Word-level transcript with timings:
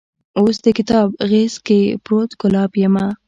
اوس 0.39 0.57
دکتاب 0.67 1.07
غیز 1.29 1.55
کې 1.65 1.79
پروت 2.03 2.31
ګلاب 2.41 2.71
یمه 2.81 3.05